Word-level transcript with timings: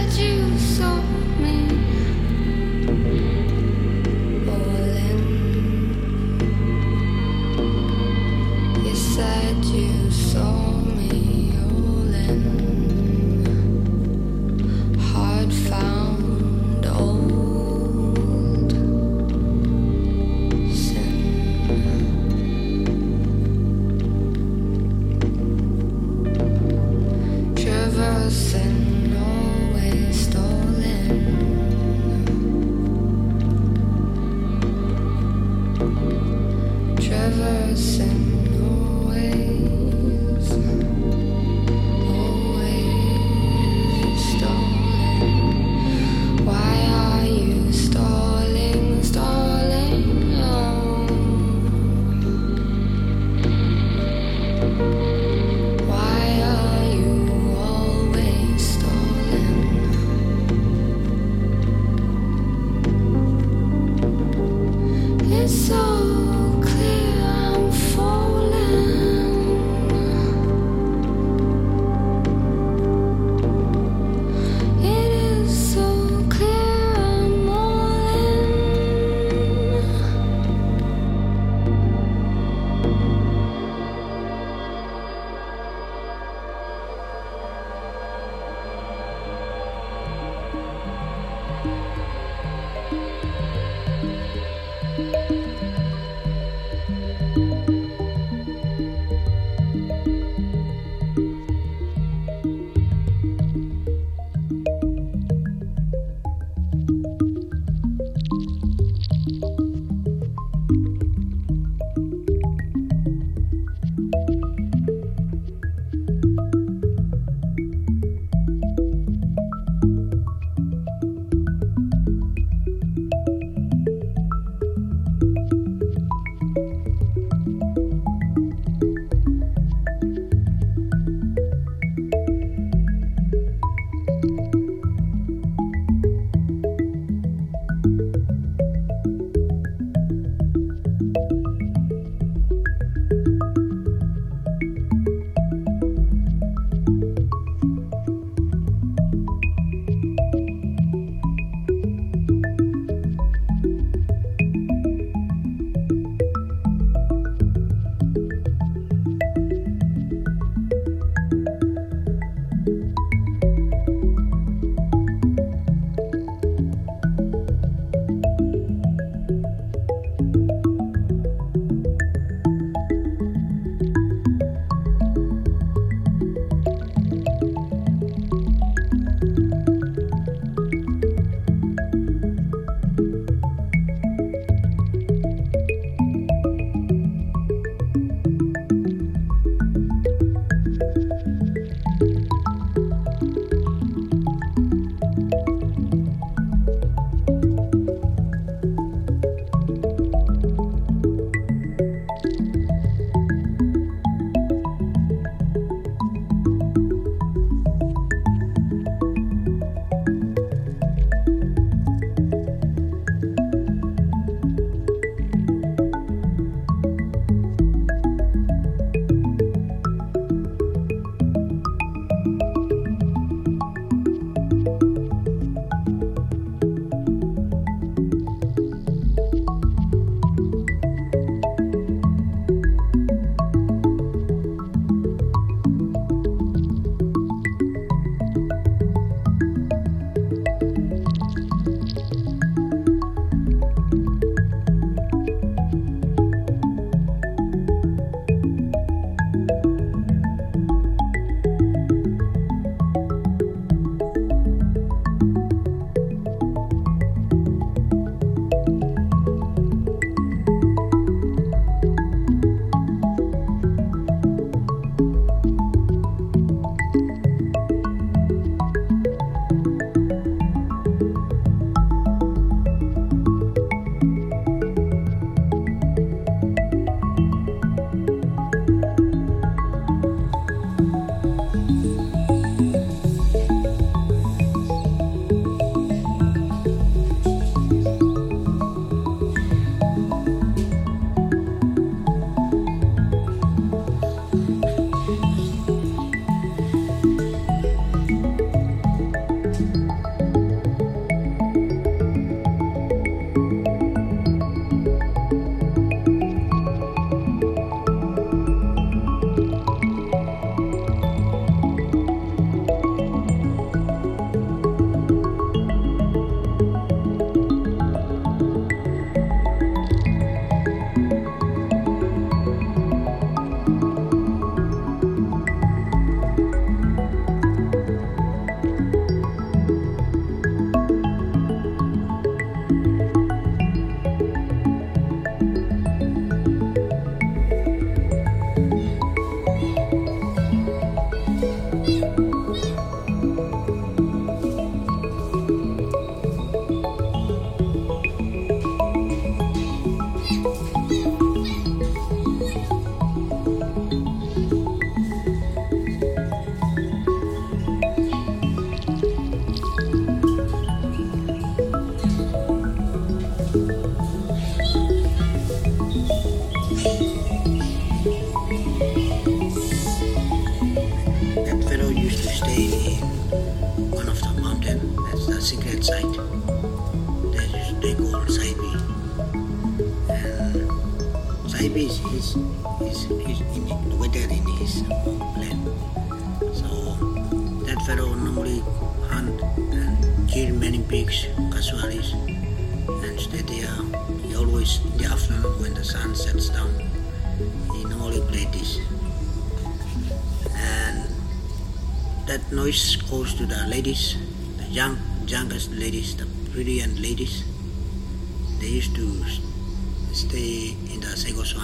Traversing 0.00 0.44
always 0.44 0.76
stolen. 0.76 1.99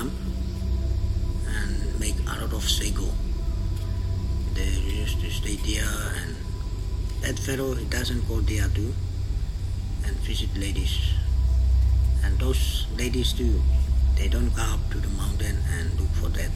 And 0.05 2.01
make 2.01 2.17
a 2.27 2.41
lot 2.41 2.53
of 2.53 2.63
sago. 2.63 3.09
They 4.55 4.69
used 4.69 5.21
to 5.21 5.31
stay 5.31 5.57
there, 5.57 5.89
and 6.21 6.37
that 7.23 7.39
fellow 7.39 7.75
he 7.75 7.85
doesn't 7.87 8.29
go 8.29 8.41
there 8.41 8.69
too 8.69 8.93
and 10.05 10.15
visit 10.17 10.55
ladies. 10.57 10.99
And 12.25 12.39
those 12.39 12.87
ladies 12.97 13.33
too, 13.33 13.63
they 14.17 14.29
don't 14.29 14.55
go 14.55 14.63
up 14.63 14.81
to 14.91 14.99
the 14.99 15.09
mountain 15.17 15.57
and 15.73 16.01
look 16.01 16.11
for 16.21 16.29
that. 16.29 16.51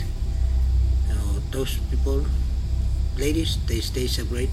You 1.08 1.14
know, 1.14 1.40
those 1.50 1.78
people 1.90 2.24
ladies 3.16 3.58
they 3.66 3.80
stay 3.80 4.06
separate 4.06 4.50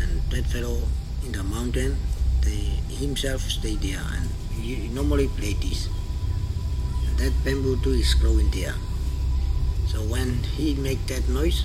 and 0.00 0.22
that 0.30 0.46
fellow 0.46 0.78
in 1.24 1.32
the 1.32 1.42
mountain 1.42 1.96
they 2.40 2.72
himself 2.88 3.42
stay 3.42 3.76
there 3.76 4.00
and 4.16 4.28
he 4.58 4.88
normally 4.88 5.28
play 5.38 5.52
this 5.54 5.88
that 7.22 7.44
bamboo 7.44 7.76
tree 7.76 8.00
is 8.00 8.14
growing 8.14 8.50
there. 8.50 8.74
So 9.86 10.02
when 10.10 10.42
he 10.58 10.74
make 10.74 11.06
that 11.06 11.28
noise 11.28 11.62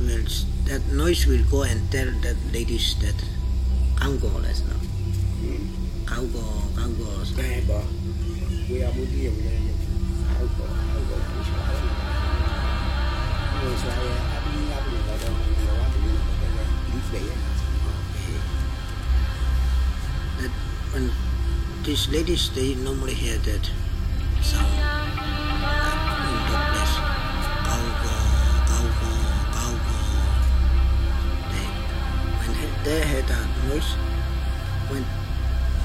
will, 0.00 0.24
that 0.64 0.80
noise 0.90 1.26
will 1.26 1.44
go 1.50 1.64
and 1.64 1.84
tell 1.92 2.08
that 2.24 2.36
ladies 2.50 2.96
that 3.02 3.14
không 4.00 4.18
go. 4.18 4.28
Let's 4.40 4.62
now 4.64 4.80
không 6.06 6.32
go 6.32 6.40
không 6.76 6.94
go 6.98 7.12
Nghe 7.36 7.60
bờ 7.68 7.80
We 8.70 8.82
are 8.82 8.92
with 8.96 9.12
you. 9.22 9.32
Về 17.12 17.20
Okay. 17.20 17.28
That 20.40 20.50
when 20.92 21.10
these 21.84 22.08
ladies 22.12 22.50
they 22.54 22.74
normally 22.74 23.14
hear 23.14 23.38
that 23.38 23.85
They 32.86 33.00
they 33.00 33.02
hear 33.08 33.22
that 33.22 33.46
noise, 33.66 33.90
when 34.86 35.02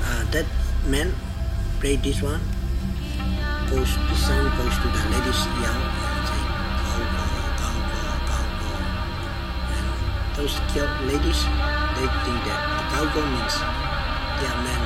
uh, 0.05 0.23
that 0.29 0.45
man 0.85 1.09
play 1.79 1.95
this 1.95 2.21
one, 2.21 2.41
goes 3.69 3.89
the 3.97 4.15
goes 4.53 4.75
to 4.77 4.87
the 4.93 5.03
ladies 5.09 5.41
yell 5.57 5.81
and 5.81 6.23
say 6.29 6.41
cow 6.77 7.01
go, 7.01 7.23
cow 7.57 7.73
go, 7.89 8.05
cow 8.29 8.45
go. 8.61 8.71
And 9.73 9.87
those 10.37 10.55
girl 10.77 10.91
ladies, 11.09 11.41
they 11.97 12.07
think 12.21 12.39
that 12.45 12.61
the 12.69 12.79
cowgirl 12.93 13.25
means 13.33 13.55
their 14.37 14.55
men 14.61 14.80